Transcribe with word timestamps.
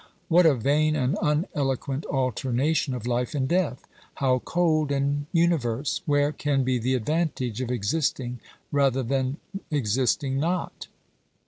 What 0.29 0.47
a 0.47 0.55
vain 0.55 0.95
and 0.95 1.15
uneloquent 1.19 2.07
alternation 2.07 2.95
of 2.95 3.05
life 3.05 3.35
and 3.35 3.47
death! 3.47 3.87
How 4.15 4.39
cold 4.39 4.91
an 4.91 5.27
universe! 5.31 6.01
Where 6.07 6.31
can 6.31 6.63
be 6.63 6.79
the 6.79 6.95
advantage 6.95 7.61
of 7.61 7.69
existing 7.69 8.39
rather 8.75 9.03
than 9.03 9.37
existing 9.69 10.39
not 10.39 10.87